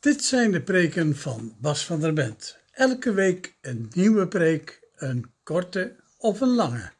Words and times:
Dit 0.00 0.24
zijn 0.24 0.50
de 0.50 0.62
preken 0.62 1.16
van 1.16 1.56
Bas 1.60 1.84
van 1.86 2.00
der 2.00 2.12
Bent. 2.12 2.58
Elke 2.70 3.12
week 3.12 3.56
een 3.60 3.90
nieuwe 3.90 4.28
preek, 4.28 4.88
een 4.96 5.32
korte 5.42 5.96
of 6.18 6.40
een 6.40 6.54
lange. 6.54 6.92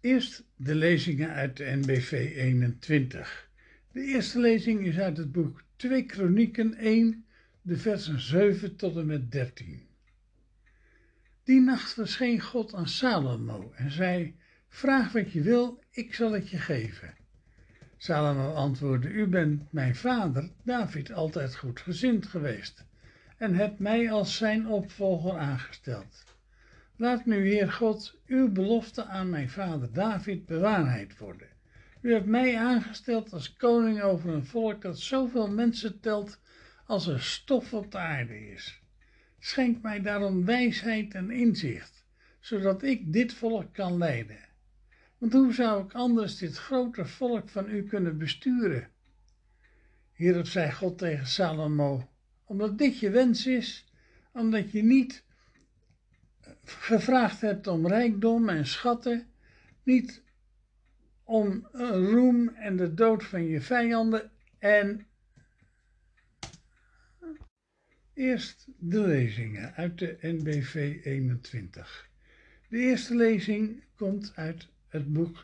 Eerst 0.00 0.44
de 0.56 0.74
lezingen 0.74 1.30
uit 1.30 1.56
de 1.56 1.64
NBV 1.64 2.12
21. 2.36 3.50
De 3.92 4.00
eerste 4.00 4.38
lezing 4.38 4.86
is 4.86 4.98
uit 4.98 5.16
het 5.16 5.32
boek 5.32 5.64
2 5.76 6.04
Kronieken 6.04 6.74
1, 6.74 7.24
de 7.62 7.76
versen 7.76 8.20
7 8.20 8.76
tot 8.76 8.96
en 8.96 9.06
met 9.06 9.32
13. 9.32 9.88
Die 11.44 11.60
nacht 11.60 11.92
verscheen 11.92 12.40
God 12.40 12.74
aan 12.74 12.88
Salomo 12.88 13.72
en 13.74 13.90
zei: 13.90 14.36
Vraag 14.68 15.12
wat 15.12 15.32
je 15.32 15.42
wil, 15.42 15.82
ik 15.90 16.14
zal 16.14 16.32
het 16.32 16.50
je 16.50 16.58
geven. 16.58 17.19
Salomo 18.02 18.54
antwoordde: 18.54 19.08
U 19.08 19.26
bent 19.26 19.72
mijn 19.72 19.96
vader, 19.96 20.50
David, 20.62 21.12
altijd 21.12 21.56
goedgezind 21.56 22.26
geweest 22.26 22.84
en 23.36 23.54
hebt 23.54 23.78
mij 23.78 24.10
als 24.10 24.36
zijn 24.36 24.66
opvolger 24.68 25.38
aangesteld. 25.38 26.24
Laat 26.96 27.26
nu, 27.26 27.48
Heer 27.48 27.72
God, 27.72 28.18
uw 28.26 28.52
belofte 28.52 29.04
aan 29.04 29.30
mijn 29.30 29.50
vader 29.50 29.92
David 29.92 30.46
bewaarheid 30.46 31.18
worden. 31.18 31.46
U 32.00 32.12
hebt 32.12 32.26
mij 32.26 32.58
aangesteld 32.58 33.32
als 33.32 33.56
koning 33.56 34.02
over 34.02 34.30
een 34.30 34.46
volk 34.46 34.82
dat 34.82 34.98
zoveel 34.98 35.50
mensen 35.50 36.00
telt 36.00 36.40
als 36.86 37.06
er 37.06 37.22
stof 37.22 37.74
op 37.74 37.92
de 37.92 37.98
aarde 37.98 38.50
is. 38.50 38.82
Schenk 39.38 39.82
mij 39.82 40.00
daarom 40.00 40.44
wijsheid 40.44 41.14
en 41.14 41.30
inzicht, 41.30 42.04
zodat 42.38 42.82
ik 42.82 43.12
dit 43.12 43.32
volk 43.32 43.72
kan 43.72 43.98
leiden. 43.98 44.49
Want 45.20 45.32
hoe 45.32 45.52
zou 45.52 45.84
ik 45.84 45.92
anders 45.92 46.36
dit 46.36 46.56
grote 46.56 47.06
volk 47.06 47.48
van 47.48 47.70
u 47.70 47.82
kunnen 47.82 48.18
besturen? 48.18 48.90
Hierop 50.12 50.46
zei 50.46 50.72
God 50.72 50.98
tegen 50.98 51.26
Salomo, 51.26 52.10
omdat 52.44 52.78
dit 52.78 52.98
je 52.98 53.10
wens 53.10 53.46
is, 53.46 53.92
omdat 54.32 54.72
je 54.72 54.82
niet 54.82 55.24
gevraagd 56.64 57.40
hebt 57.40 57.66
om 57.66 57.86
rijkdom 57.86 58.48
en 58.48 58.66
schatten, 58.66 59.26
niet 59.82 60.22
om 61.24 61.68
roem 61.82 62.48
en 62.48 62.76
de 62.76 62.94
dood 62.94 63.24
van 63.24 63.44
je 63.44 63.60
vijanden 63.60 64.30
en 64.58 65.06
eerst 68.14 68.66
de 68.78 69.00
lezingen 69.00 69.74
uit 69.74 69.98
de 69.98 70.18
NBV 70.20 71.00
21. 71.04 72.08
De 72.68 72.78
eerste 72.78 73.14
lezing 73.14 73.84
komt 73.96 74.32
uit 74.34 74.68
het 74.90 75.12
boek 75.12 75.42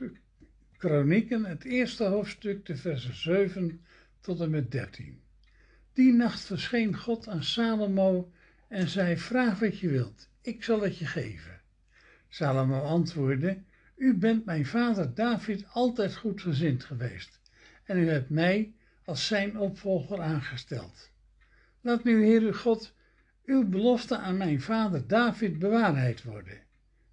Kronieken, 0.77 1.44
het 1.44 1.64
eerste 1.64 2.05
hoofdstuk, 2.05 2.66
de 2.66 2.77
versen 2.77 3.14
7 3.14 3.84
tot 4.20 4.41
en 4.41 4.50
met 4.50 4.70
13. 4.70 5.20
Die 5.92 6.12
nacht 6.12 6.41
verscheen 6.41 6.97
God 6.97 7.28
aan 7.28 7.42
Salomo 7.42 8.33
en 8.69 8.89
zei: 8.89 9.17
Vraag 9.17 9.58
wat 9.58 9.78
je 9.78 9.89
wilt, 9.89 10.28
ik 10.41 10.64
zal 10.64 10.80
het 10.80 10.98
je 10.98 11.06
geven. 11.06 11.61
Salomo 12.28 12.80
antwoordde: 12.80 13.62
U 13.97 14.14
bent 14.14 14.44
mijn 14.44 14.67
vader 14.67 15.14
David 15.14 15.64
altijd 15.72 16.17
goedgezind 16.17 16.84
geweest, 16.84 17.41
en 17.84 17.98
u 17.98 18.08
hebt 18.08 18.30
mij 18.30 18.74
als 19.05 19.27
zijn 19.27 19.58
opvolger 19.58 20.20
aangesteld. 20.20 21.11
Laat 21.80 22.05
nu, 22.05 22.24
Heer 22.24 22.55
God, 22.55 22.94
uw 23.44 23.69
belofte 23.69 24.19
aan 24.19 24.36
mijn 24.36 24.61
vader 24.61 25.06
David 25.06 25.58
bewaarheid 25.58 26.22
worden. 26.22 26.58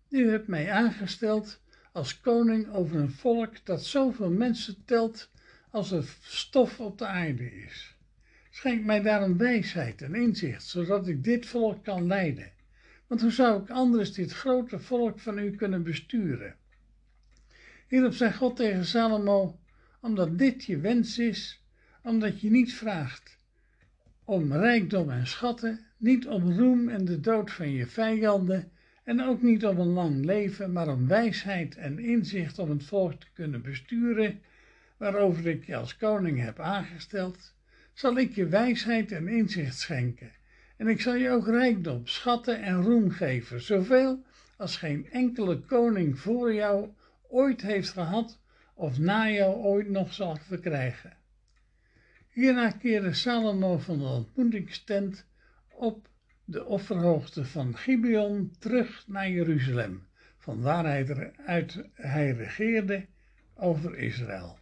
U 0.09 0.29
hebt 0.29 0.47
mij 0.47 0.71
aangesteld 0.71 1.61
als 1.94 2.22
koning 2.22 2.73
over 2.73 2.99
een 2.99 3.11
volk 3.11 3.66
dat 3.66 3.86
zoveel 3.86 4.30
mensen 4.30 4.86
telt 4.86 5.30
als 5.69 5.91
er 5.91 6.16
stof 6.22 6.80
op 6.80 6.97
de 6.97 7.05
aarde 7.05 7.55
is. 7.63 7.95
Schenk 8.50 8.85
mij 8.85 9.02
daarom 9.02 9.38
wijsheid 9.38 10.02
en 10.02 10.16
inzicht, 10.16 10.63
zodat 10.63 11.08
ik 11.08 11.23
dit 11.23 11.45
volk 11.45 11.83
kan 11.83 12.08
leiden. 12.08 12.52
Want 13.08 13.22
hoe 13.22 13.31
zou 13.31 13.63
ik 13.63 13.69
anders 13.69 14.13
dit 14.13 14.31
grote 14.31 14.80
volk 14.80 15.19
van 15.19 15.38
u 15.38 15.55
kunnen 15.55 15.83
besturen? 15.83 16.56
Hierop 17.88 18.13
zei 18.13 18.34
God 18.34 18.56
tegen 18.56 18.85
Salomo, 18.85 19.59
omdat 20.01 20.38
dit 20.38 20.63
je 20.63 20.78
wens 20.78 21.19
is, 21.19 21.63
omdat 22.01 22.41
je 22.41 22.50
niet 22.50 22.73
vraagt 22.73 23.38
om 24.25 24.53
rijkdom 24.53 25.09
en 25.09 25.28
schatten, 25.28 25.85
niet 25.97 26.28
om 26.28 26.51
roem 26.51 26.90
en 26.90 27.06
de 27.06 27.19
dood 27.19 27.51
van 27.51 27.69
je 27.69 27.88
vijanden, 27.88 28.72
en 29.03 29.22
ook 29.22 29.41
niet 29.41 29.66
om 29.66 29.80
een 29.80 29.94
lang 29.94 30.25
leven, 30.25 30.72
maar 30.72 30.88
om 30.88 31.08
wijsheid 31.08 31.75
en 31.75 32.00
inzicht 32.00 32.59
om 32.59 32.69
het 32.69 32.84
volk 32.84 33.14
te 33.14 33.28
kunnen 33.34 33.62
besturen, 33.62 34.41
waarover 34.97 35.47
ik 35.47 35.66
je 35.66 35.75
als 35.75 35.97
koning 35.97 36.40
heb 36.40 36.59
aangesteld, 36.59 37.53
zal 37.94 38.18
ik 38.18 38.36
je 38.36 38.47
wijsheid 38.47 39.12
en 39.12 39.28
inzicht 39.28 39.80
schenken. 39.80 40.31
En 40.78 40.88
ik 40.88 41.02
zal 41.02 41.14
je 41.14 41.30
ook 41.30 41.47
rijkdom, 41.47 42.08
schatten 42.08 42.62
en 42.62 42.81
roem 42.81 43.09
geven, 43.09 43.62
zoveel 43.62 44.24
als 44.58 44.78
geen 44.78 45.09
enkele 45.12 45.59
koning 45.59 46.20
voor 46.20 46.53
jou 46.53 46.90
ooit 47.30 47.62
heeft 47.62 47.90
gehad 47.90 48.40
of 48.74 49.00
na 49.00 49.30
jou 49.30 49.56
ooit 49.56 49.90
nog 49.90 50.14
zal 50.14 50.35
verkrijgen. 50.35 51.18
Hierna 52.30 52.72
keerde 52.72 53.14
Salomo 53.14 53.78
van 53.78 53.97
de 53.97 54.06
ontmoetingstent 54.06 55.25
op 55.70 56.08
de 56.45 56.65
offerhoogte 56.65 57.45
van 57.45 57.77
Gibeon 57.77 58.51
terug 58.59 59.07
naar 59.07 59.29
Jeruzalem, 59.29 60.07
van 60.37 60.61
waar 60.61 60.85
hij, 60.85 61.33
uit, 61.45 61.83
hij 61.93 62.31
regeerde 62.31 63.05
over 63.55 63.97
Israël. 63.97 64.59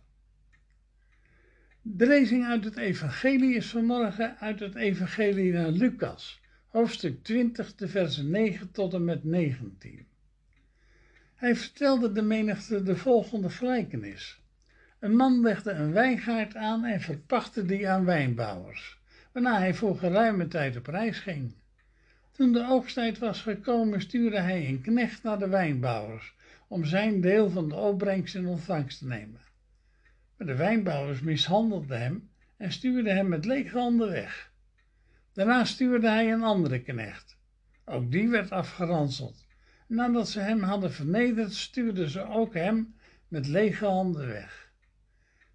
De 1.81 2.07
lezing 2.07 2.45
uit 2.45 2.63
het 2.63 2.77
Evangelie 2.77 3.55
is 3.55 3.69
vanmorgen 3.69 4.37
uit 4.37 4.59
het 4.59 4.75
Evangelie 4.75 5.53
naar 5.53 5.69
Lucas, 5.69 6.41
hoofdstuk 6.67 7.23
20, 7.23 7.75
de 7.75 7.87
versen 7.87 8.29
9 8.29 8.71
tot 8.71 8.93
en 8.93 9.03
met 9.03 9.23
19. 9.23 10.05
Hij 11.35 11.55
vertelde 11.55 12.11
de 12.11 12.21
menigte 12.21 12.83
de 12.83 12.95
volgende 12.95 13.49
gelijkenis. 13.49 14.41
Een 14.99 15.15
man 15.15 15.41
legde 15.41 15.71
een 15.71 15.91
wijngaard 15.91 16.55
aan 16.55 16.85
en 16.85 17.01
verpachtte 17.01 17.65
die 17.65 17.89
aan 17.89 18.05
wijnbouwers, 18.05 18.99
waarna 19.31 19.57
hij 19.57 19.73
voor 19.73 19.97
geruime 19.97 20.47
tijd 20.47 20.77
op 20.77 20.87
reis 20.87 21.19
ging. 21.19 21.53
Toen 22.41 22.53
de 22.53 22.67
oogsttijd 22.67 23.17
was 23.17 23.41
gekomen, 23.41 24.01
stuurde 24.01 24.39
hij 24.39 24.67
een 24.67 24.81
knecht 24.81 25.23
naar 25.23 25.39
de 25.39 25.47
wijnbouwers 25.47 26.35
om 26.67 26.85
zijn 26.85 27.21
deel 27.21 27.49
van 27.49 27.69
de 27.69 27.75
opbrengst 27.75 28.35
in 28.35 28.47
ontvangst 28.47 28.97
te 28.97 29.07
nemen. 29.07 29.39
Maar 30.37 30.47
de 30.47 30.55
wijnbouwers 30.55 31.19
mishandelden 31.19 32.01
hem 32.01 32.29
en 32.57 32.71
stuurden 32.71 33.15
hem 33.15 33.27
met 33.27 33.45
lege 33.45 33.77
handen 33.77 34.09
weg. 34.09 34.51
Daarna 35.33 35.65
stuurde 35.65 36.09
hij 36.09 36.31
een 36.31 36.43
andere 36.43 36.81
knecht. 36.81 37.37
Ook 37.85 38.11
die 38.11 38.29
werd 38.29 38.51
afgeranseld. 38.51 39.45
Nadat 39.87 40.29
ze 40.29 40.39
hem 40.39 40.61
hadden 40.61 40.91
vernederd, 40.91 41.53
stuurden 41.53 42.09
ze 42.09 42.27
ook 42.27 42.53
hem 42.53 42.95
met 43.27 43.47
lege 43.47 43.85
handen 43.85 44.27
weg. 44.27 44.71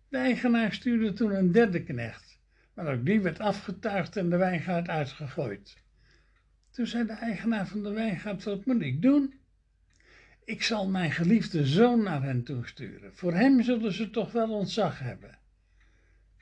De 0.09 0.17
eigenaar 0.17 0.73
stuurde 0.73 1.13
toen 1.13 1.35
een 1.35 1.53
derde 1.53 1.83
knecht, 1.83 2.39
maar 2.75 2.93
ook 2.93 3.05
die 3.05 3.21
werd 3.21 3.41
afgetuigd 3.41 4.17
en 4.17 4.31
de 4.31 4.37
wijngaard 4.37 4.89
uitgegooid. 4.89 5.85
Toen 6.77 6.87
zei 6.87 7.07
de 7.07 7.13
eigenaar 7.13 7.67
van 7.67 7.83
de 7.83 7.91
wijngaard, 7.91 8.45
wat 8.45 8.67
moet 8.67 8.83
ik 8.83 9.03
doen? 9.03 9.35
Ik 10.45 10.63
zal 10.63 10.89
mijn 10.89 11.11
geliefde 11.11 11.67
zoon 11.67 12.03
naar 12.03 12.23
hen 12.23 12.43
toesturen. 12.43 13.15
Voor 13.15 13.35
hem 13.35 13.63
zullen 13.63 13.93
ze 13.93 14.11
toch 14.11 14.33
wel 14.33 14.51
ontzag 14.51 14.99
hebben. 14.99 15.39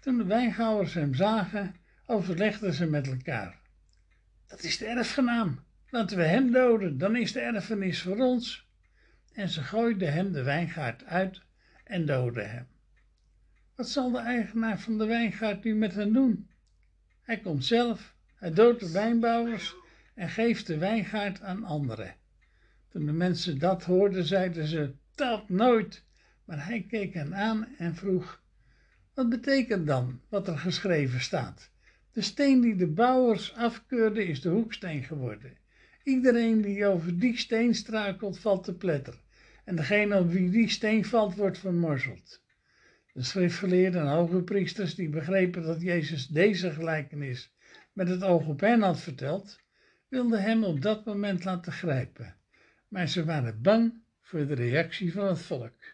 Toen 0.00 0.18
de 0.18 0.24
wijngouwers 0.24 0.94
hem 0.94 1.14
zagen, 1.14 1.74
overlegden 2.06 2.72
ze 2.72 2.86
met 2.86 3.06
elkaar. 3.06 3.60
Dat 4.46 4.62
is 4.62 4.78
de 4.78 4.86
erfgenaam. 4.86 5.64
Laten 5.90 6.16
we 6.16 6.24
hem 6.24 6.52
doden, 6.52 6.98
dan 6.98 7.16
is 7.16 7.32
de 7.32 7.40
erfenis 7.40 8.02
voor 8.02 8.18
ons. 8.18 8.68
En 9.32 9.48
ze 9.48 9.62
gooiden 9.62 10.12
hem 10.12 10.32
de 10.32 10.42
wijngaard 10.42 11.04
uit 11.04 11.42
en 11.84 12.06
doodden 12.06 12.50
hem. 12.50 12.66
Wat 13.74 13.88
zal 13.88 14.10
de 14.10 14.18
eigenaar 14.18 14.80
van 14.80 14.98
de 14.98 15.06
wijngaard 15.06 15.64
nu 15.64 15.74
met 15.74 15.94
hen 15.94 16.12
doen? 16.12 16.50
Hij 17.22 17.38
komt 17.38 17.64
zelf, 17.64 18.14
hij 18.34 18.52
doodt 18.52 18.80
de 18.80 18.92
wijnbouwers 18.92 19.82
en 20.14 20.28
geeft 20.28 20.66
de 20.66 20.78
wijngaard 20.78 21.40
aan 21.40 21.64
anderen. 21.64 22.14
Toen 22.88 23.06
de 23.06 23.12
mensen 23.12 23.58
dat 23.58 23.84
hoorden, 23.84 24.24
zeiden 24.24 24.66
ze, 24.66 24.94
dat 25.14 25.48
nooit. 25.48 26.04
Maar 26.44 26.66
hij 26.66 26.84
keek 26.88 27.14
hen 27.14 27.34
aan 27.34 27.66
en 27.78 27.94
vroeg, 27.94 28.42
wat 29.14 29.28
betekent 29.28 29.86
dan 29.86 30.20
wat 30.28 30.48
er 30.48 30.58
geschreven 30.58 31.20
staat? 31.20 31.70
De 32.12 32.22
steen 32.22 32.60
die 32.60 32.76
de 32.76 32.86
bouwers 32.86 33.54
afkeurden 33.54 34.26
is 34.26 34.40
de 34.40 34.48
hoeksteen 34.48 35.04
geworden. 35.04 35.56
Iedereen 36.02 36.60
die 36.60 36.86
over 36.86 37.18
die 37.18 37.38
steen 37.38 37.74
struikelt, 37.74 38.38
valt 38.38 38.64
te 38.64 38.74
pletter. 38.74 39.22
En 39.64 39.76
degene 39.76 40.18
op 40.18 40.30
wie 40.30 40.50
die 40.50 40.68
steen 40.68 41.04
valt, 41.04 41.34
wordt 41.34 41.58
vermorzeld. 41.58 42.42
De 43.12 43.22
schriftgeleerden 43.22 44.00
en 44.00 44.08
hoge 44.08 44.42
priesters 44.42 44.94
die 44.94 45.08
begrepen 45.08 45.62
dat 45.62 45.80
Jezus 45.80 46.26
deze 46.26 46.70
gelijkenis 46.70 47.54
met 47.92 48.08
het 48.08 48.22
oog 48.22 48.46
op 48.46 48.60
hen 48.60 48.82
had 48.82 49.00
verteld, 49.00 49.58
wilden 50.08 50.42
hem 50.42 50.64
op 50.64 50.82
dat 50.82 51.04
moment 51.04 51.44
laten 51.44 51.72
grijpen. 51.72 52.36
Maar 52.88 53.08
ze 53.08 53.24
waren 53.24 53.62
bang 53.62 54.02
voor 54.20 54.46
de 54.46 54.54
reactie 54.54 55.12
van 55.12 55.26
het 55.26 55.42
volk. 55.42 55.93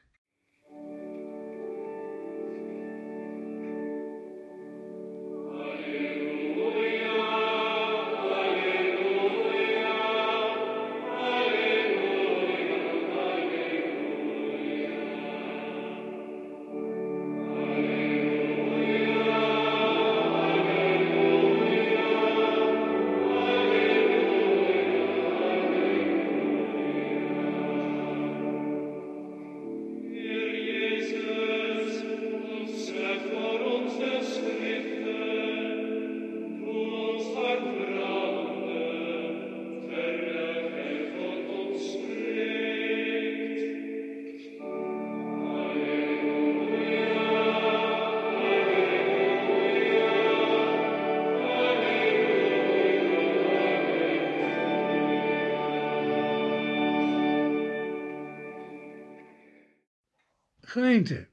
Gemeente, 60.71 61.27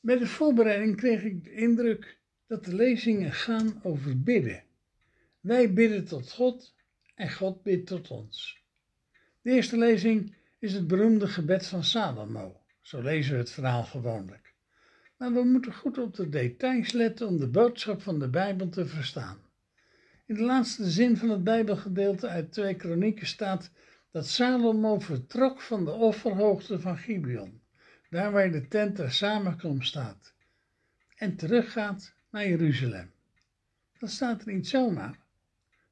bij 0.00 0.18
de 0.18 0.26
voorbereiding 0.26 0.96
kreeg 0.96 1.22
ik 1.22 1.44
de 1.44 1.52
indruk 1.52 2.18
dat 2.46 2.64
de 2.64 2.74
lezingen 2.74 3.32
gaan 3.32 3.80
over 3.82 4.22
bidden. 4.22 4.62
Wij 5.40 5.72
bidden 5.72 6.04
tot 6.04 6.32
God 6.32 6.74
en 7.14 7.32
God 7.32 7.62
bidt 7.62 7.86
tot 7.86 8.10
ons. 8.10 8.62
De 9.42 9.50
eerste 9.50 9.78
lezing 9.78 10.36
is 10.58 10.72
het 10.72 10.86
beroemde 10.86 11.28
gebed 11.28 11.66
van 11.66 11.84
Salomo. 11.84 12.60
Zo 12.80 13.02
lezen 13.02 13.32
we 13.32 13.38
het 13.38 13.50
verhaal 13.50 13.84
gewoonlijk. 13.84 14.54
Maar 15.16 15.32
we 15.32 15.44
moeten 15.44 15.74
goed 15.74 15.98
op 15.98 16.14
de 16.14 16.28
details 16.28 16.92
letten 16.92 17.26
om 17.26 17.38
de 17.38 17.48
boodschap 17.48 18.02
van 18.02 18.18
de 18.18 18.28
Bijbel 18.28 18.68
te 18.68 18.86
verstaan. 18.86 19.38
In 20.26 20.34
de 20.34 20.42
laatste 20.42 20.90
zin 20.90 21.16
van 21.16 21.28
het 21.28 21.44
Bijbelgedeelte 21.44 22.28
uit 22.28 22.52
2 22.52 22.74
Kronieken 22.74 23.26
staat 23.26 23.70
dat 24.10 24.28
Salomo 24.28 24.98
vertrok 24.98 25.60
van 25.60 25.84
de 25.84 25.92
offerhoogte 25.92 26.80
van 26.80 26.96
Gibeon, 26.96 27.62
daar 28.14 28.32
waar 28.32 28.50
de 28.50 28.68
tent 28.68 28.96
ter 28.96 29.12
samenkomst 29.12 29.88
staat, 29.88 30.34
en 31.16 31.36
teruggaat 31.36 32.14
naar 32.30 32.48
Jeruzalem. 32.48 33.10
Dat 33.98 34.10
staat 34.10 34.40
er 34.40 34.52
niet 34.52 34.68
zomaar. 34.68 35.18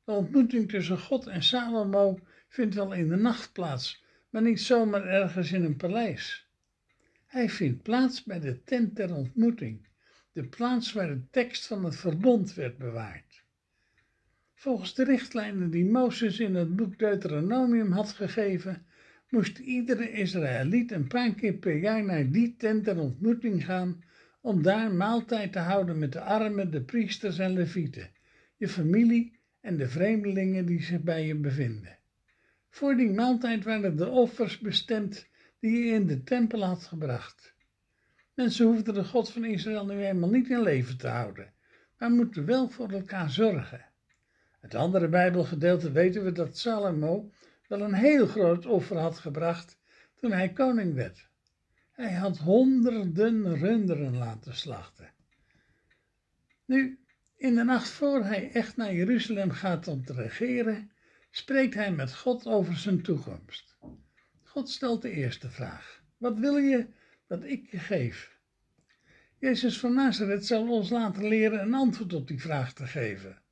De 0.04 0.12
ontmoeting 0.12 0.69
tussen 0.69 0.98
God 0.98 1.26
en 1.26 1.42
Salomo 1.42 2.19
vindt 2.48 2.74
wel 2.74 2.92
in 2.92 3.08
de 3.08 3.16
nacht 3.16 3.52
plaats, 3.52 4.04
maar 4.30 4.42
niet 4.42 4.60
zomaar 4.60 5.06
ergens 5.06 5.52
in 5.52 5.64
een 5.64 5.76
paleis. 5.76 6.46
Hij 7.26 7.48
vindt 7.48 7.82
plaats 7.82 8.22
bij 8.25 8.40
de 8.40 8.64
tent 8.64 8.94
ter 8.94 9.14
ontmoeting, 9.14 9.86
de 10.32 10.44
plaats 10.44 10.92
waar 10.92 11.08
de 11.08 11.22
tekst 11.30 11.66
van 11.66 11.84
het 11.84 11.96
verbond 11.96 12.54
werd 12.54 12.78
bewaard. 12.78 13.44
Volgens 14.54 14.94
de 14.94 15.04
richtlijnen 15.04 15.70
die 15.70 15.84
Mozes 15.84 16.40
in 16.40 16.54
het 16.54 16.76
boek 16.76 16.98
Deuteronomium 16.98 17.92
had 17.92 18.12
gegeven, 18.12 18.86
moest 19.32 19.58
iedere 19.58 20.11
Israëliet 20.11 20.93
een 20.93 21.06
paar 21.06 21.34
keer 21.34 21.52
per 21.55 21.76
jaar 21.76 22.05
naar 22.05 22.31
die 22.31 22.55
tent 22.56 22.84
ter 22.84 22.99
ontmoeting 22.99 23.64
gaan 23.64 24.05
om 24.40 24.62
daar 24.62 24.93
maaltijd 24.93 25.52
te 25.52 25.58
houden 25.58 25.99
met 25.99 26.12
de 26.12 26.20
armen, 26.20 26.70
de 26.70 26.82
priesters 26.82 27.38
en 27.38 27.52
levieten, 27.52 28.11
je 28.56 28.69
familie 28.69 29.38
en 29.61 29.76
de 29.76 29.88
vreemdelingen 29.88 30.67
die 30.67 30.82
zich 30.82 31.00
bij 31.00 31.26
je 31.26 31.34
bevinden. 31.34 31.99
Voor 32.69 32.96
die 32.96 33.11
maaltijd 33.11 33.64
waren 33.64 33.96
de 33.96 34.08
offers 34.08 34.58
bestemd 34.58 35.29
die 35.61 35.85
je 35.85 35.93
in 35.93 36.06
de 36.06 36.23
tempel 36.23 36.64
had 36.64 36.85
gebracht. 36.85 37.55
Mensen 38.35 38.67
hoefden 38.67 38.94
de 38.94 39.05
God 39.05 39.31
van 39.31 39.44
Israël 39.44 39.87
nu 39.87 40.05
eenmaal 40.05 40.31
niet 40.31 40.49
in 40.49 40.62
leven 40.62 40.99
te 40.99 41.08
houden, 41.08 41.52
maar 41.99 42.11
moeten 42.11 42.46
wel 42.46 42.69
voor 42.69 42.90
elkaar 42.90 43.31
zorgen. 43.31 43.85
Het 44.61 44.75
andere 44.75 45.08
Bijbelgedeelte 45.08 45.93
weten 45.93 46.25
we 46.25 46.32
dat 46.32 46.58
Salomo 46.58 47.31
wel 47.78 47.80
een 47.80 47.94
heel 47.94 48.26
groot 48.26 48.66
offer 48.66 48.98
had 48.98 49.19
gebracht 49.19 49.78
toen 50.14 50.32
hij 50.32 50.52
koning 50.52 50.94
werd. 50.94 51.28
Hij 51.92 52.12
had 52.12 52.38
honderden 52.38 53.58
runderen 53.58 54.16
laten 54.16 54.56
slachten. 54.56 55.10
Nu, 56.64 56.98
in 57.36 57.54
de 57.54 57.64
nacht 57.64 57.88
voor 57.88 58.24
hij 58.24 58.50
echt 58.52 58.76
naar 58.76 58.94
Jeruzalem 58.94 59.50
gaat 59.50 59.88
om 59.88 60.04
te 60.04 60.12
regeren, 60.12 60.90
spreekt 61.30 61.74
hij 61.74 61.92
met 61.92 62.16
God 62.16 62.46
over 62.46 62.76
zijn 62.76 63.02
toekomst. 63.02 63.76
God 64.42 64.70
stelt 64.70 65.02
de 65.02 65.10
eerste 65.10 65.50
vraag: 65.50 66.02
Wat 66.16 66.38
wil 66.38 66.56
je 66.56 66.86
dat 67.26 67.44
ik 67.44 67.70
je 67.70 67.78
geef? 67.78 68.38
Jezus 69.38 69.78
van 69.78 69.94
Nazareth 69.94 70.46
zal 70.46 70.68
ons 70.68 70.90
laten 70.90 71.28
leren 71.28 71.60
een 71.60 71.75
antwoord 71.75 72.12
op 72.12 72.28
die 72.28 72.40
vraag 72.40 72.72
te 72.72 72.86
geven. 72.86 73.42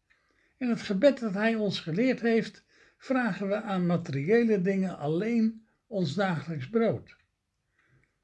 In 0.57 0.69
het 0.69 0.83
gebed 0.83 1.19
dat 1.19 1.35
hij 1.35 1.55
ons 1.55 1.81
geleerd 1.81 2.21
heeft, 2.21 2.65
vragen 3.01 3.49
we 3.49 3.63
aan 3.63 3.87
materiële 3.87 4.61
dingen 4.61 4.99
alleen 4.99 5.67
ons 5.87 6.15
dagelijks 6.15 6.69
brood. 6.69 7.17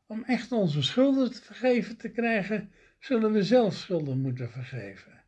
Om 0.07 0.25
echt 0.25 0.53
onze 0.53 0.83
schulden 0.83 1.33
te 1.33 1.43
vergeven 1.43 1.97
te 1.97 2.09
krijgen, 2.09 2.71
zullen 2.99 3.33
we 3.33 3.43
zelf 3.43 3.75
schulden 3.75 4.21
moeten 4.21 4.51
vergeven. 4.51 5.23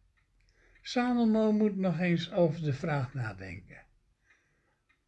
Salomo 0.83 1.53
moet 1.53 1.77
nog 1.77 1.99
eens 1.99 2.33
over 2.33 2.62
de 2.62 2.73
vraag 2.73 3.15
nadenken. 3.15 3.85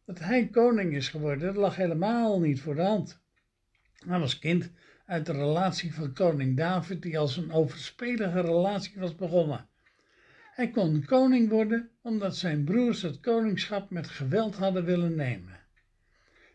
Dat 0.05 0.19
hij 0.19 0.47
koning 0.47 0.93
is 0.95 1.09
geworden, 1.09 1.55
lag 1.55 1.75
helemaal 1.75 2.39
niet 2.39 2.61
voor 2.61 2.75
de 2.75 2.81
hand. 2.81 3.21
Hij 3.93 4.19
was 4.19 4.39
kind 4.39 4.71
uit 5.05 5.25
de 5.25 5.31
relatie 5.31 5.93
van 5.93 6.13
koning 6.13 6.57
David, 6.57 7.01
die 7.01 7.19
als 7.19 7.37
een 7.37 7.51
overspelige 7.51 8.41
relatie 8.41 8.99
was 8.99 9.15
begonnen. 9.15 9.69
Hij 10.51 10.69
kon 10.69 11.05
koning 11.05 11.49
worden 11.49 11.89
omdat 12.01 12.37
zijn 12.37 12.63
broers 12.63 13.01
het 13.01 13.19
koningschap 13.19 13.89
met 13.89 14.07
geweld 14.07 14.55
hadden 14.55 14.85
willen 14.85 15.15
nemen. 15.15 15.59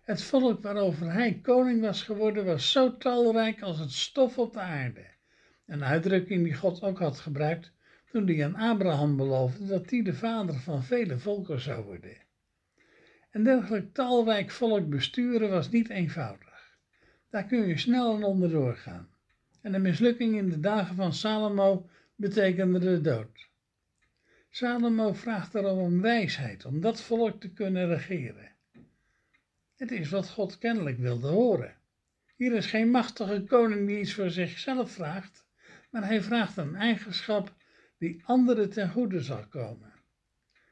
Het 0.02 0.22
volk 0.22 0.62
waarover 0.62 1.12
hij 1.12 1.38
koning 1.42 1.80
was 1.80 2.02
geworden 2.02 2.44
was 2.44 2.72
zo 2.72 2.96
talrijk 2.96 3.62
als 3.62 3.78
het 3.78 3.92
stof 3.92 4.38
op 4.38 4.52
de 4.52 4.60
aarde. 4.60 5.04
Een 5.66 5.84
uitdrukking 5.84 6.44
die 6.44 6.54
God 6.54 6.82
ook 6.82 6.98
had 6.98 7.18
gebruikt 7.18 7.72
toen 8.10 8.26
hij 8.26 8.44
aan 8.44 8.54
Abraham 8.54 9.16
beloofde 9.16 9.66
dat 9.66 9.90
hij 9.90 10.02
de 10.02 10.14
vader 10.14 10.54
van 10.54 10.82
vele 10.82 11.18
volken 11.18 11.60
zou 11.60 11.84
worden. 11.84 12.16
Een 13.30 13.44
dergelijk 13.44 13.94
talrijk 13.94 14.50
volk 14.50 14.88
besturen 14.88 15.50
was 15.50 15.70
niet 15.70 15.88
eenvoudig. 15.88 16.76
Daar 17.30 17.44
kun 17.44 17.66
je 17.66 17.78
snel 17.78 18.16
en 18.16 18.24
onderdoor 18.24 18.76
gaan. 18.76 19.08
En 19.60 19.72
de 19.72 19.78
mislukking 19.78 20.36
in 20.36 20.48
de 20.48 20.60
dagen 20.60 20.96
van 20.96 21.12
Salomo 21.12 21.88
betekende 22.16 22.78
de 22.78 23.00
dood. 23.00 23.48
Salomo 24.56 25.12
vraagt 25.12 25.52
daarom 25.52 25.78
om 25.78 26.00
wijsheid 26.00 26.64
om 26.64 26.80
dat 26.80 27.00
volk 27.00 27.40
te 27.40 27.52
kunnen 27.52 27.88
regeren. 27.88 28.52
Het 29.76 29.90
is 29.90 30.08
wat 30.08 30.30
God 30.30 30.58
kennelijk 30.58 30.98
wilde 30.98 31.28
horen. 31.28 31.74
Hier 32.36 32.52
is 32.52 32.66
geen 32.66 32.90
machtige 32.90 33.44
koning 33.44 33.86
die 33.86 34.00
iets 34.00 34.14
voor 34.14 34.30
zichzelf 34.30 34.90
vraagt, 34.90 35.46
maar 35.90 36.06
hij 36.06 36.22
vraagt 36.22 36.56
een 36.56 36.74
eigenschap 36.74 37.54
die 37.98 38.22
anderen 38.24 38.70
ten 38.70 38.90
goede 38.90 39.20
zal 39.20 39.46
komen. 39.46 39.92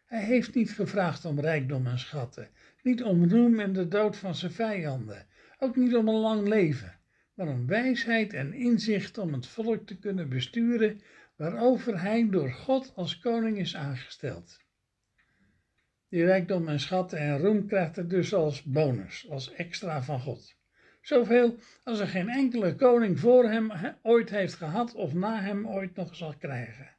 Hij 0.06 0.24
heeft 0.24 0.54
niet 0.54 0.70
gevraagd 0.72 1.24
om 1.24 1.40
rijkdom 1.40 1.86
en 1.86 1.98
schatten, 1.98 2.48
niet 2.82 3.02
om 3.02 3.30
roem 3.30 3.60
en 3.60 3.72
de 3.72 3.88
dood 3.88 4.16
van 4.16 4.34
zijn 4.34 4.52
vijanden, 4.52 5.26
ook 5.58 5.76
niet 5.76 5.94
om 5.94 6.08
een 6.08 6.20
lang 6.20 6.48
leven, 6.48 6.98
maar 7.34 7.48
om 7.48 7.66
wijsheid 7.66 8.32
en 8.32 8.52
inzicht 8.52 9.18
om 9.18 9.32
het 9.32 9.46
volk 9.46 9.86
te 9.86 9.98
kunnen 9.98 10.28
besturen 10.28 11.00
waarover 11.36 12.00
hij 12.00 12.28
door 12.30 12.52
God 12.52 12.92
als 12.94 13.18
koning 13.18 13.58
is 13.58 13.76
aangesteld. 13.76 14.62
Die 16.08 16.24
rijkdom 16.24 16.68
en 16.68 16.80
schatten 16.80 17.18
en 17.18 17.38
roem 17.38 17.66
krijgt 17.66 17.96
hij 17.96 18.06
dus 18.06 18.34
als 18.34 18.62
bonus, 18.62 19.30
als 19.30 19.52
extra 19.52 20.02
van 20.02 20.20
God. 20.20 20.56
Zoveel 21.00 21.56
als 21.84 21.98
er 22.00 22.08
geen 22.08 22.28
enkele 22.28 22.74
koning 22.74 23.20
voor 23.20 23.44
hem 23.50 23.72
ooit 24.02 24.30
heeft 24.30 24.54
gehad 24.54 24.94
of 24.94 25.14
na 25.14 25.40
hem 25.40 25.68
ooit 25.68 25.96
nog 25.96 26.16
zal 26.16 26.34
krijgen. 26.36 26.94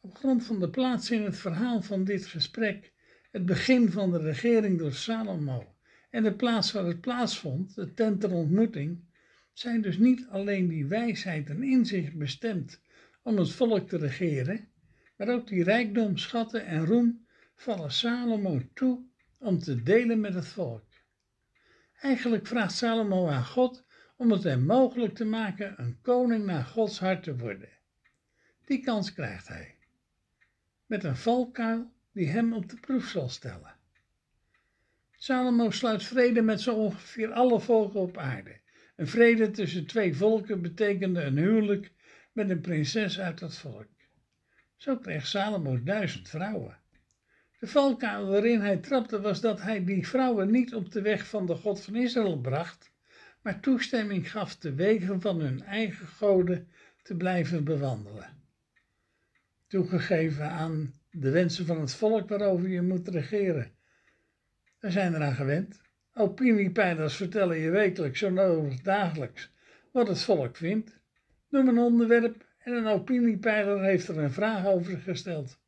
Op 0.00 0.14
grond 0.14 0.44
van 0.44 0.60
de 0.60 0.70
plaats 0.70 1.10
in 1.10 1.22
het 1.22 1.36
verhaal 1.36 1.82
van 1.82 2.04
dit 2.04 2.26
gesprek, 2.26 2.92
het 3.30 3.46
begin 3.46 3.90
van 3.90 4.10
de 4.10 4.18
regering 4.18 4.78
door 4.78 4.92
Salomo 4.92 5.74
en 6.10 6.22
de 6.22 6.34
plaats 6.34 6.72
waar 6.72 6.84
het 6.84 7.00
plaatsvond, 7.00 7.74
de 7.74 7.94
tent 7.94 8.20
ter 8.20 8.32
ontmoeting, 8.32 9.04
zijn 9.58 9.82
dus 9.82 9.98
niet 9.98 10.26
alleen 10.30 10.68
die 10.68 10.86
wijsheid 10.86 11.50
en 11.50 11.62
inzicht 11.62 12.14
bestemd 12.14 12.80
om 13.22 13.36
het 13.36 13.52
volk 13.52 13.88
te 13.88 13.96
regeren, 13.96 14.68
maar 15.16 15.28
ook 15.28 15.46
die 15.46 15.62
rijkdom, 15.62 16.16
schatten 16.16 16.66
en 16.66 16.86
roem 16.86 17.26
vallen 17.54 17.92
Salomo 17.92 18.60
toe 18.74 19.04
om 19.38 19.58
te 19.58 19.82
delen 19.82 20.20
met 20.20 20.34
het 20.34 20.46
volk. 20.46 20.84
Eigenlijk 22.00 22.46
vraagt 22.46 22.72
Salomo 22.72 23.28
aan 23.28 23.44
God 23.44 23.84
om 24.16 24.30
het 24.30 24.42
hem 24.42 24.64
mogelijk 24.64 25.14
te 25.14 25.24
maken 25.24 25.74
een 25.76 26.00
koning 26.00 26.44
naar 26.44 26.64
Gods 26.64 26.98
hart 26.98 27.22
te 27.22 27.36
worden. 27.36 27.70
Die 28.64 28.80
kans 28.80 29.12
krijgt 29.12 29.48
hij 29.48 29.74
met 30.86 31.04
een 31.04 31.16
valkuil 31.16 31.90
die 32.12 32.28
hem 32.28 32.52
op 32.52 32.68
de 32.68 32.76
proef 32.76 33.06
zal 33.06 33.28
stellen. 33.28 33.74
Salomo 35.10 35.70
sluit 35.70 36.02
vrede 36.02 36.42
met 36.42 36.60
zo 36.60 36.74
ongeveer 36.74 37.32
alle 37.32 37.60
volken 37.60 38.00
op 38.00 38.18
aarde. 38.18 38.64
Een 38.96 39.06
vrede 39.06 39.50
tussen 39.50 39.86
twee 39.86 40.16
volken 40.16 40.62
betekende 40.62 41.22
een 41.22 41.36
huwelijk 41.36 41.92
met 42.32 42.50
een 42.50 42.60
prinses 42.60 43.20
uit 43.20 43.38
dat 43.38 43.56
volk. 43.56 43.88
Zo 44.76 44.96
kreeg 44.96 45.26
Salomo 45.26 45.82
duizend 45.82 46.28
vrouwen. 46.28 46.78
De 47.58 47.66
valkuil 47.66 48.26
waarin 48.26 48.60
hij 48.60 48.76
trapte 48.76 49.20
was 49.20 49.40
dat 49.40 49.60
hij 49.60 49.84
die 49.84 50.08
vrouwen 50.08 50.50
niet 50.50 50.74
op 50.74 50.92
de 50.92 51.00
weg 51.00 51.26
van 51.28 51.46
de 51.46 51.54
God 51.54 51.80
van 51.80 51.96
Israël 51.96 52.40
bracht, 52.40 52.92
maar 53.42 53.60
toestemming 53.60 54.30
gaf 54.30 54.56
de 54.56 54.74
wegen 54.74 55.20
van 55.20 55.40
hun 55.40 55.62
eigen 55.62 56.06
goden 56.06 56.68
te 57.02 57.16
blijven 57.16 57.64
bewandelen 57.64 58.36
toegegeven 59.66 60.50
aan 60.50 60.94
de 61.10 61.30
wensen 61.30 61.66
van 61.66 61.80
het 61.80 61.94
volk 61.94 62.28
waarover 62.28 62.68
je 62.68 62.82
moet 62.82 63.08
regeren. 63.08 63.70
We 64.78 64.90
zijn 64.90 65.14
eraan 65.14 65.34
gewend. 65.34 65.80
Opiniepeilers 66.18 67.16
vertellen 67.16 67.58
je 67.58 67.70
wekelijks, 67.70 68.18
zo 68.18 68.30
nodig 68.30 68.80
dagelijks, 68.80 69.50
wat 69.90 70.08
het 70.08 70.22
volk 70.22 70.56
vindt. 70.56 71.00
Noem 71.48 71.68
een 71.68 71.78
onderwerp 71.78 72.44
en 72.58 72.72
een 72.72 72.86
opiniepeiler 72.86 73.82
heeft 73.82 74.08
er 74.08 74.18
een 74.18 74.30
vraag 74.30 74.66
over 74.66 74.98
gesteld. 74.98 75.58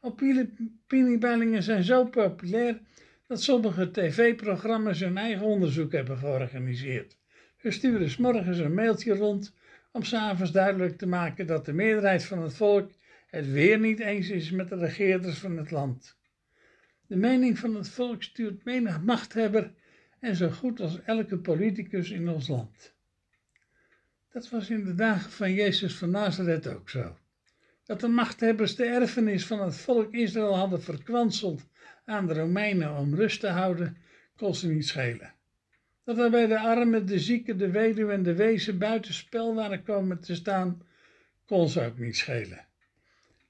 Opiniepeilingen 0.00 1.62
zijn 1.62 1.82
zo 1.82 2.04
populair 2.04 2.80
dat 3.26 3.42
sommige 3.42 3.90
tv-programma's 3.90 5.00
hun 5.00 5.16
eigen 5.16 5.46
onderzoek 5.46 5.92
hebben 5.92 6.18
georganiseerd. 6.18 7.16
We 7.60 7.70
sturen 7.70 8.10
s 8.10 8.16
morgens 8.16 8.58
een 8.58 8.74
mailtje 8.74 9.14
rond 9.14 9.54
om 9.92 10.02
s'avonds 10.02 10.52
duidelijk 10.52 10.98
te 10.98 11.06
maken 11.06 11.46
dat 11.46 11.64
de 11.64 11.72
meerderheid 11.72 12.24
van 12.24 12.42
het 12.42 12.54
volk 12.54 12.90
het 13.26 13.50
weer 13.50 13.78
niet 13.78 14.00
eens 14.00 14.28
is 14.28 14.50
met 14.50 14.68
de 14.68 14.76
regeerders 14.76 15.38
van 15.38 15.56
het 15.56 15.70
land. 15.70 16.16
De 17.06 17.16
mening 17.16 17.58
van 17.58 17.74
het 17.74 17.88
volk 17.88 18.22
stuurt 18.22 18.64
menig 18.64 19.02
machthebber 19.02 19.72
en 20.20 20.36
zo 20.36 20.50
goed 20.50 20.80
als 20.80 21.02
elke 21.02 21.38
politicus 21.38 22.10
in 22.10 22.28
ons 22.28 22.48
land. 22.48 22.94
Dat 24.32 24.50
was 24.50 24.70
in 24.70 24.84
de 24.84 24.94
dagen 24.94 25.30
van 25.30 25.52
Jezus 25.52 25.96
van 25.96 26.10
Nazareth 26.10 26.66
ook 26.66 26.88
zo. 26.88 27.16
Dat 27.84 28.00
de 28.00 28.08
machthebbers 28.08 28.76
de 28.76 28.84
erfenis 28.84 29.46
van 29.46 29.60
het 29.60 29.76
volk 29.76 30.14
Israël 30.14 30.56
hadden 30.56 30.82
verkwanseld 30.82 31.66
aan 32.04 32.26
de 32.26 32.34
Romeinen 32.34 32.96
om 32.96 33.14
rust 33.14 33.40
te 33.40 33.48
houden, 33.48 33.96
kon 34.36 34.54
ze 34.54 34.68
niet 34.68 34.86
schelen. 34.86 35.34
Dat 36.04 36.18
er 36.18 36.30
bij 36.30 36.46
de 36.46 36.58
armen, 36.58 37.06
de 37.06 37.18
zieken, 37.18 37.58
de 37.58 37.70
weduwe 37.70 38.12
en 38.12 38.22
de 38.22 38.34
wezen 38.34 38.78
buitenspel 38.78 39.54
waren 39.54 39.82
komen 39.82 40.20
te 40.20 40.34
staan, 40.34 40.82
kon 41.46 41.68
ze 41.68 41.84
ook 41.84 41.98
niet 41.98 42.16
schelen. 42.16 42.66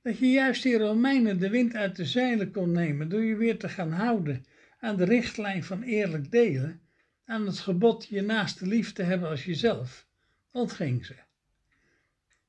Dat 0.03 0.19
je 0.19 0.31
juist 0.31 0.63
die 0.63 0.79
Romeinen 0.79 1.39
de 1.39 1.51
wind 1.51 1.75
uit 1.75 1.97
de 1.97 2.05
zeilen 2.05 2.51
kon 2.51 2.73
nemen 2.73 3.09
door 3.09 3.23
je 3.23 3.37
weer 3.37 3.59
te 3.59 3.69
gaan 3.69 3.93
houden 3.93 4.45
aan 4.79 4.97
de 4.97 5.05
richtlijn 5.05 5.65
van 5.65 5.83
eerlijk 5.83 6.31
delen, 6.31 6.81
aan 7.25 7.47
het 7.47 7.59
gebod 7.59 8.07
je 8.07 8.23
naaste 8.23 8.67
lief 8.67 8.93
te 8.93 9.03
hebben 9.03 9.29
als 9.29 9.45
jezelf, 9.45 10.07
ontging 10.51 11.07
ze. 11.07 11.15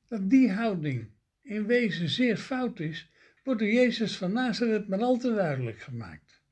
Dat 0.08 0.30
die 0.30 0.52
houding 0.52 1.10
in 1.42 1.66
wezen 1.66 2.08
zeer 2.08 2.36
fout 2.36 2.80
is, 2.80 3.10
wordt 3.44 3.60
door 3.60 3.70
Jezus 3.70 4.16
van 4.16 4.32
Nazareth 4.32 4.88
maar 4.88 5.00
al 5.00 5.18
te 5.18 5.34
duidelijk 5.34 5.80
gemaakt. 5.80 6.42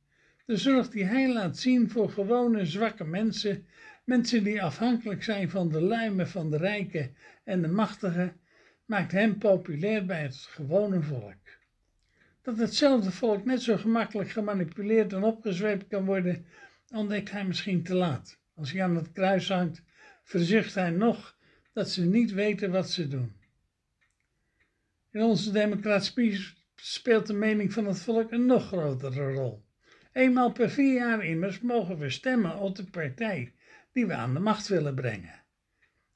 De 0.45 0.57
zorg 0.57 0.91
die 0.91 1.05
hij 1.05 1.33
laat 1.33 1.59
zien 1.59 1.91
voor 1.91 2.11
gewone 2.11 2.67
zwakke 2.67 3.05
mensen, 3.05 3.67
mensen 4.05 4.45
die 4.45 4.63
afhankelijk 4.63 5.23
zijn 5.23 5.51
van 5.51 5.69
de 5.69 5.81
luimen 5.81 6.29
van 6.29 6.51
de 6.51 6.57
rijken 6.57 7.17
en 7.45 7.63
de 7.63 7.69
machtigen, 7.69 8.41
maakt 8.85 9.13
hem 9.13 9.39
populair 9.39 10.07
bij 10.07 10.23
het 10.23 10.37
gewone 10.37 11.03
volk. 11.03 11.58
Dat 12.49 12.59
hetzelfde 12.59 13.11
volk 13.11 13.45
net 13.45 13.63
zo 13.63 13.77
gemakkelijk 13.77 14.31
gemanipuleerd 14.31 15.13
en 15.13 15.23
opgezweept 15.23 15.89
kan 15.89 16.05
worden, 16.05 16.47
ontdekt 16.91 17.31
hij 17.31 17.45
misschien 17.45 17.83
te 17.83 17.95
laat. 17.95 18.41
Als 18.55 18.73
hij 18.73 18.83
aan 18.83 18.97
het 18.97 19.13
kruis 19.13 19.49
hangt, 19.49 19.83
verzucht 20.23 20.75
hij 20.75 20.91
nog 20.91 21.37
dat 21.73 21.91
ze 21.91 22.05
niet 22.05 22.33
weten 22.33 22.71
wat 22.71 22.91
ze 22.91 23.09
doen. 23.09 23.33
In 25.11 25.23
onze 25.23 25.53
democratie 25.53 26.55
speelt 26.75 27.27
de 27.27 27.33
mening 27.33 27.73
van 27.73 27.87
het 27.87 27.99
volk 27.99 28.33
een 28.33 28.47
nog 28.47 28.67
grotere 28.67 29.33
rol. 29.33 29.65
Eenmaal 30.13 30.53
per 30.53 30.71
vier 30.71 30.95
jaar 30.95 31.25
immers 31.25 31.61
mogen 31.61 31.99
we 31.99 32.11
stemmen 32.11 32.59
op 32.59 32.77
de 32.77 32.85
partij 32.85 33.55
die 33.93 34.07
we 34.07 34.15
aan 34.15 34.35
de 34.35 34.41
macht 34.41 34.69
willen 34.69 34.95
brengen. 34.95 35.43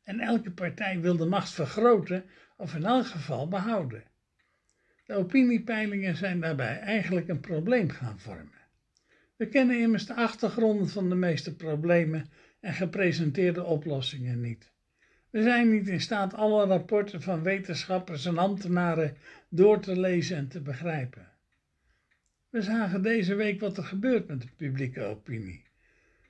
En 0.03 0.21
elke 0.21 0.51
partij 0.51 1.01
wil 1.01 1.17
de 1.17 1.27
macht 1.27 1.51
vergroten 1.51 2.25
of 2.57 2.75
in 2.75 2.85
elk 2.85 3.07
geval 3.07 3.49
behouden. 3.49 4.11
De 5.05 5.15
opiniepeilingen 5.15 6.17
zijn 6.17 6.41
daarbij 6.41 6.79
eigenlijk 6.79 7.29
een 7.29 7.41
probleem 7.41 7.91
gaan 7.91 8.21
vormen. 8.21 8.61
We 9.37 9.49
kennen 9.49 9.81
immers 9.81 10.07
de 10.07 10.15
achtergronden 10.15 10.89
van 10.89 11.09
de 11.09 11.15
meeste 11.15 11.57
problemen 11.57 12.31
en 12.61 12.75
gepresenteerde 12.75 13.65
oplossingen 13.65 14.41
niet. 14.41 14.71
We 15.31 15.43
zijn 15.43 15.71
niet 15.71 15.89
in 15.89 16.01
staat 16.01 16.35
alle 16.35 16.67
rapporten 16.67 17.23
van 17.23 17.43
wetenschappers 17.43 18.27
en 18.27 18.39
ambtenaren 18.39 19.17
door 19.49 19.81
te 19.81 20.01
lezen 20.01 20.37
en 20.37 20.49
te 20.49 20.61
begrijpen. 20.61 21.29
We 22.51 22.63
zagen 22.63 23.03
deze 23.03 23.35
week 23.35 23.61
wat 23.61 23.77
er 23.77 23.85
gebeurt 23.85 24.27
met 24.27 24.41
de 24.41 24.49
publieke 24.57 25.03
opinie. 25.03 25.65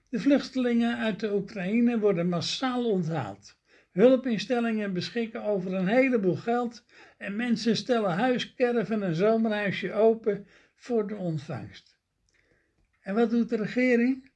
De 0.08 0.20
vluchtelingen 0.20 0.98
uit 0.98 1.20
de 1.20 1.34
Oekraïne 1.34 1.98
worden 1.98 2.28
massaal 2.28 2.90
onthaald. 2.90 3.56
Hulpinstellingen 3.92 4.92
beschikken 4.92 5.42
over 5.42 5.74
een 5.74 5.88
heleboel 5.88 6.36
geld 6.36 6.84
en 7.18 7.36
mensen 7.36 7.76
stellen 7.76 8.10
huis, 8.10 8.54
en 8.54 9.16
zomerhuisje 9.16 9.92
open 9.92 10.46
voor 10.74 11.06
de 11.06 11.16
ontvangst. 11.16 11.96
En 13.00 13.14
wat 13.14 13.30
doet 13.30 13.48
de 13.48 13.56
regering? 13.56 14.30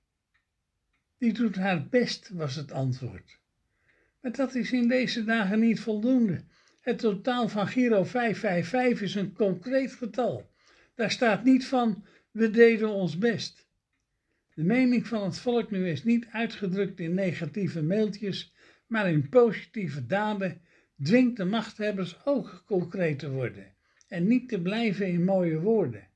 Die 1.19 1.33
doet 1.33 1.57
haar 1.57 1.89
best, 1.89 2.29
was 2.29 2.55
het 2.55 2.73
antwoord. 2.73 3.39
Maar 4.21 4.33
dat 4.33 4.55
is 4.55 4.73
in 4.73 4.89
deze 4.89 5.25
dagen 5.25 5.61
niet 5.61 5.81
voldoende. 5.81 6.45
Het 6.81 6.99
totaal 6.99 7.49
van 7.49 7.67
Giro 7.67 8.05
555 8.05 9.01
is 9.01 9.15
een 9.15 9.33
concreet 9.33 9.93
getal. 9.93 10.51
Daar 10.95 11.11
staat 11.11 11.45
niet 11.45 11.67
van, 11.67 12.07
we 12.31 12.51
deden 12.51 12.89
ons 12.89 13.19
best. 13.19 13.67
De 14.55 14.65
mening 14.65 15.07
van 15.07 15.25
het 15.25 15.39
volk 15.39 15.71
nu 15.71 15.89
is 15.89 16.05
niet 16.05 16.27
uitgedrukt 16.27 17.01
in 17.01 17.15
negatieve 17.15 17.83
mailtjes, 17.83 18.55
maar 18.87 19.11
in 19.11 19.29
positieve 19.29 20.07
daden 20.07 20.61
dwingt 21.03 21.37
de 21.37 21.45
machthebbers 21.45 22.25
ook 22.25 22.63
concreet 22.67 23.19
te 23.19 23.31
worden 23.31 23.75
en 24.09 24.27
niet 24.27 24.49
te 24.49 24.61
blijven 24.61 25.07
in 25.07 25.25
mooie 25.25 25.61
woorden. 25.61 26.09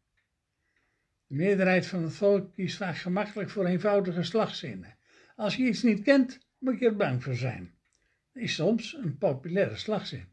De 1.27 1.35
meerderheid 1.35 1.87
van 1.87 2.03
het 2.03 2.15
volk 2.15 2.55
kiest 2.55 2.77
vaak 2.77 2.97
gemakkelijk 2.97 3.51
voor 3.51 3.67
eenvoudige 3.67 4.23
slagzinnen. 4.23 4.97
Als 5.37 5.57
je 5.57 5.63
iets 5.63 5.83
niet 5.83 6.03
kent, 6.03 6.39
moet 6.59 6.79
je 6.79 6.87
er 6.87 6.97
bang 6.97 7.23
voor 7.23 7.35
zijn. 7.35 7.75
Dat 8.33 8.43
is 8.43 8.55
soms 8.55 8.95
een 8.95 9.19
populaire 9.19 9.77
slagzin. 9.77 10.25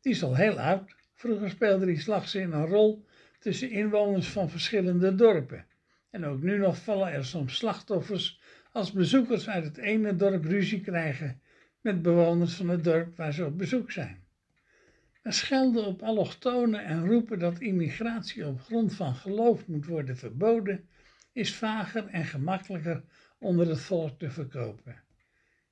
Die 0.00 0.12
is 0.12 0.22
al 0.22 0.36
heel 0.36 0.60
oud. 0.60 0.94
Vroeger 1.14 1.50
speelde 1.50 1.86
die 1.86 2.00
slagzin 2.00 2.52
een 2.52 2.66
rol 2.66 3.06
tussen 3.38 3.70
inwoners 3.70 4.28
van 4.28 4.50
verschillende 4.50 5.14
dorpen. 5.14 5.66
En 6.10 6.24
ook 6.24 6.42
nu 6.42 6.58
nog 6.58 6.76
vallen 6.82 7.12
er 7.12 7.24
soms 7.24 7.56
slachtoffers 7.56 8.40
als 8.72 8.92
bezoekers 8.92 9.48
uit 9.48 9.64
het 9.64 9.76
ene 9.76 10.16
dorp 10.16 10.44
ruzie 10.44 10.80
krijgen 10.80 11.40
met 11.80 12.02
bewoners 12.02 12.54
van 12.54 12.68
het 12.68 12.84
dorp 12.84 13.16
waar 13.16 13.32
ze 13.32 13.44
op 13.44 13.58
bezoek 13.58 13.90
zijn. 13.90 14.24
We 15.22 15.32
schelden 15.32 15.84
op 15.86 16.02
allochtonen 16.02 16.84
en 16.84 17.06
roepen 17.06 17.38
dat 17.38 17.60
immigratie 17.60 18.46
op 18.46 18.60
grond 18.60 18.94
van 18.94 19.14
geloof 19.14 19.66
moet 19.66 19.86
worden 19.86 20.16
verboden, 20.16 20.88
is 21.32 21.54
vager 21.54 22.06
en 22.06 22.24
gemakkelijker 22.24 23.04
onder 23.38 23.68
het 23.68 23.80
volk 23.80 24.18
te 24.18 24.30
verkopen. 24.30 25.02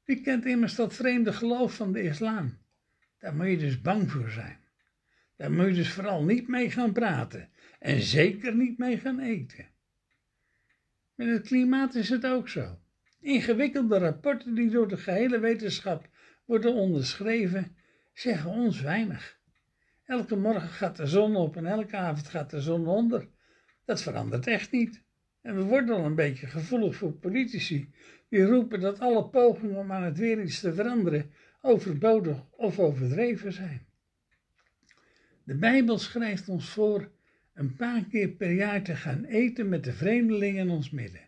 Wie 0.05 0.21
kent 0.21 0.47
immers 0.47 0.75
dat 0.75 0.95
vreemde 0.95 1.33
geloof 1.33 1.75
van 1.75 1.93
de 1.93 2.03
islam? 2.03 2.59
Daar 3.19 3.35
moet 3.35 3.47
je 3.47 3.57
dus 3.57 3.81
bang 3.81 4.11
voor 4.11 4.31
zijn. 4.31 4.59
Daar 5.37 5.53
moet 5.53 5.67
je 5.67 5.75
dus 5.75 5.93
vooral 5.93 6.25
niet 6.25 6.49
mee 6.49 6.71
gaan 6.71 6.93
praten 6.93 7.49
en 7.79 8.03
zeker 8.03 8.55
niet 8.55 8.79
mee 8.79 8.99
gaan 8.99 9.21
eten. 9.21 9.67
Met 11.15 11.29
het 11.29 11.47
klimaat 11.47 11.95
is 11.95 12.09
het 12.09 12.27
ook 12.27 12.49
zo. 12.49 12.79
Ingewikkelde 13.29 13.99
rapporten 13.99 14.55
die 14.55 14.71
door 14.71 14.89
de 14.89 14.97
gehele 14.97 15.39
wetenschap 15.39 16.09
worden 16.45 16.75
onderschreven, 16.75 17.77
zeggen 18.13 18.51
ons 18.51 18.81
weinig. 18.81 19.39
Elke 20.05 20.37
morgen 20.37 20.69
gaat 20.69 20.97
de 20.97 21.07
zon 21.07 21.37
op 21.37 21.57
en 21.57 21.67
elke 21.67 21.97
avond 21.97 22.29
gaat 22.29 22.51
de 22.51 22.61
zon 22.61 22.87
onder. 22.87 23.29
Dat 23.85 24.03
verandert 24.03 24.47
echt 24.47 24.73
niet. 24.73 25.03
En 25.43 25.57
we 25.57 25.63
worden 25.63 25.97
al 25.97 26.05
een 26.05 26.15
beetje 26.15 26.47
gevoelig 26.47 26.97
voor 26.97 27.13
politici 27.13 27.93
die 28.29 28.45
roepen 28.45 28.81
dat 28.81 29.01
alle 29.01 29.29
pogingen 29.29 29.77
om 29.77 29.93
aan 29.93 30.03
het 30.03 30.19
weer 30.19 30.43
iets 30.43 30.61
te 30.61 30.75
veranderen 30.75 31.31
overbodig 31.61 32.45
of 32.51 32.79
overdreven 32.79 33.53
zijn. 33.53 33.87
De 35.45 35.55
Bijbel 35.55 35.99
schrijft 35.99 36.49
ons 36.49 36.69
voor 36.69 37.11
een 37.55 37.77
paar 37.77 38.05
keer 38.05 38.29
per 38.29 38.53
jaar 38.53 38.83
te 38.83 38.97
gaan 38.97 39.25
eten 39.25 39.69
met 39.69 39.85
de 39.85 39.93
vreemdelingen 39.93 40.65
in 40.65 40.71
ons 40.71 40.91
midden. 40.91 41.28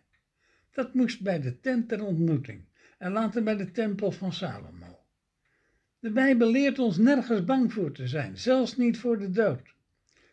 Dat 0.71 0.93
moest 0.93 1.21
bij 1.21 1.41
de 1.41 1.59
tent 1.59 1.89
der 1.89 2.03
ontmoeting 2.03 2.65
en 2.97 3.11
later 3.11 3.43
bij 3.43 3.55
de 3.55 3.71
tempel 3.71 4.11
van 4.11 4.33
Salomo. 4.33 4.99
De 5.99 6.11
Bijbel 6.11 6.51
leert 6.51 6.79
ons 6.79 6.97
nergens 6.97 7.43
bang 7.43 7.73
voor 7.73 7.91
te 7.91 8.07
zijn, 8.07 8.37
zelfs 8.37 8.77
niet 8.77 8.97
voor 8.97 9.19
de 9.19 9.29
dood. 9.29 9.73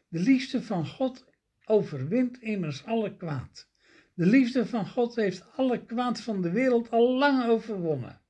De 0.09 0.19
liefde 0.19 0.63
van 0.63 0.87
God 0.87 1.25
overwint 1.65 2.41
immers 2.43 2.85
alle 2.85 3.17
kwaad. 3.17 3.69
De 4.15 4.27
liefde 4.27 4.67
van 4.67 4.89
God 4.89 5.15
heeft 5.17 5.45
alle 5.57 5.85
kwaad 5.85 6.21
van 6.21 6.43
de 6.43 6.51
wereld 6.51 6.91
al 6.91 7.19
lang 7.19 7.45
overwonnen. 7.45 8.21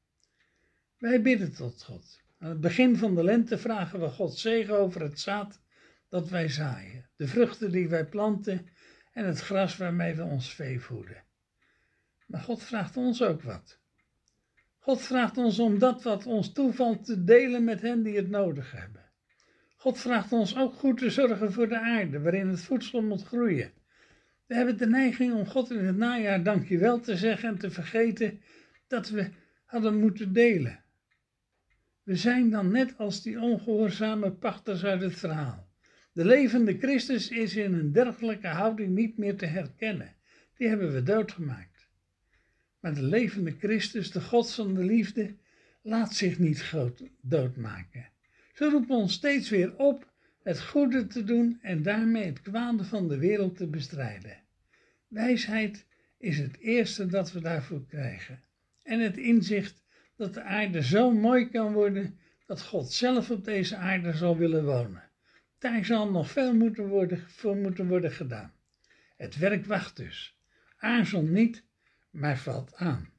Wij 0.99 1.23
bidden 1.23 1.55
tot 1.55 1.83
God. 1.83 2.21
Aan 2.39 2.49
het 2.49 2.61
begin 2.61 2.97
van 2.97 3.15
de 3.15 3.25
lente 3.25 3.59
vragen 3.59 4.01
we 4.01 4.09
God 4.09 4.39
zegen 4.39 4.79
over 4.79 5.03
het 5.03 5.21
zaad 5.21 5.61
dat 6.09 6.29
wij 6.29 6.49
zaaien, 6.49 7.09
de 7.17 7.27
vruchten 7.27 7.73
die 7.73 7.89
wij 7.89 8.07
planten 8.07 8.67
en 9.13 9.27
het 9.27 9.41
gras 9.41 9.77
waarmee 9.77 10.15
we 10.15 10.23
ons 10.23 10.55
vee 10.55 10.81
voeden. 10.81 11.27
Maar 12.29 12.41
God 12.41 12.63
vraagt 12.63 12.97
ons 12.97 13.23
ook 13.23 13.43
wat. 13.43 13.79
God 14.79 15.03
vraagt 15.03 15.37
ons 15.37 15.59
om 15.59 15.79
dat 15.79 16.03
wat 16.03 16.27
ons 16.27 16.53
toevalt 16.53 17.05
te 17.05 17.25
delen 17.25 17.65
met 17.65 17.81
hen 17.81 18.03
die 18.03 18.17
het 18.17 18.29
nodig 18.29 18.73
hebben. 18.73 19.05
God 19.77 19.99
vraagt 19.99 20.33
ons 20.33 20.57
ook 20.57 20.75
goed 20.75 20.99
te 20.99 21.11
zorgen 21.11 21.53
voor 21.53 21.69
de 21.69 21.79
aarde 21.79 22.21
waarin 22.21 22.49
het 22.49 22.61
voedsel 22.61 23.03
moet 23.03 23.23
groeien. 23.23 23.73
We 24.47 24.55
hebben 24.55 24.79
de 24.79 24.87
neiging 24.87 25.35
om 25.35 25.47
God 25.47 25.71
in 25.71 25.85
het 25.85 25.97
najaar 25.97 26.43
dankjewel 26.43 27.01
te 27.01 27.17
zeggen 27.17 27.49
en 27.49 27.59
te 27.59 27.71
vergeten 27.71 28.41
dat 28.87 29.09
we 29.09 29.31
hadden 29.65 30.01
moeten 30.01 30.33
delen. 30.33 30.85
We 32.03 32.17
zijn 32.17 32.51
dan 32.51 32.71
net 32.71 32.99
als 32.99 33.23
die 33.23 33.41
ongehoorzame 33.41 34.33
pachters 34.33 34.85
uit 34.85 35.03
het 35.03 35.15
verhaal. 35.15 35.69
De 36.13 36.25
levende 36.25 36.79
Christus 36.79 37.31
is 37.31 37.57
in 37.57 37.75
een 37.75 37.93
dergelijke 37.93 38.49
houding 38.49 38.95
niet 38.95 39.19
meer 39.19 39.37
te 39.37 39.47
herkennen. 39.47 40.15
Die 40.57 40.69
hebben 40.69 40.93
we 40.93 41.03
doodgemaakt. 41.03 41.78
Maar 42.81 42.95
de 42.95 43.03
levende 43.03 43.55
Christus, 43.59 44.11
de 44.11 44.21
God 44.21 44.53
van 44.53 44.75
de 44.75 44.85
liefde, 44.85 45.35
laat 45.83 46.15
zich 46.15 46.39
niet 46.39 46.73
doodmaken. 47.21 48.09
Ze 48.55 48.71
roepen 48.71 48.97
ons 48.97 49.13
steeds 49.13 49.51
weer 49.51 49.77
op 49.77 50.13
het 50.43 50.61
goede 50.61 51.07
te 51.07 51.25
doen 51.25 51.59
en 51.63 51.83
daarmee 51.83 52.25
het 52.25 52.43
kwade 52.43 52.85
van 52.85 53.09
de 53.09 53.19
wereld 53.19 53.57
te 53.57 53.67
bestrijden. 53.67 54.37
Wijsheid 55.09 55.87
is 56.19 56.39
het 56.39 56.59
eerste 56.59 57.07
dat 57.07 57.33
we 57.33 57.41
daarvoor 57.41 57.87
krijgen. 57.87 58.43
En 58.83 59.01
het 59.01 59.17
inzicht 59.17 59.83
dat 60.17 60.35
de 60.35 60.43
aarde 60.43 60.83
zo 60.83 61.11
mooi 61.11 61.49
kan 61.49 61.73
worden 61.73 62.19
dat 62.47 62.63
God 62.63 62.93
zelf 62.93 63.31
op 63.31 63.45
deze 63.45 63.77
aarde 63.77 64.13
zal 64.13 64.37
willen 64.37 64.65
wonen. 64.65 65.03
Daar 65.59 65.85
zal 65.85 66.11
nog 66.11 66.31
veel 66.31 66.55
moeten 66.55 66.89
worden, 66.89 67.25
voor 67.27 67.57
moeten 67.57 67.89
worden 67.89 68.13
gedaan. 68.13 68.53
Het 69.17 69.37
werk 69.37 69.67
wacht 69.67 69.97
dus. 69.97 70.39
Aarzel 70.77 71.23
niet, 71.23 71.65
maar 72.11 72.39
valt 72.39 72.75
aan. 72.75 73.18